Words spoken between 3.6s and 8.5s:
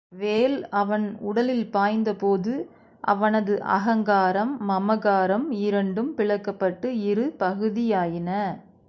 அகங்காரம், மமகாரம் இரண்டும் பிளக்கப்பட்டு இரு பகுதியாயின.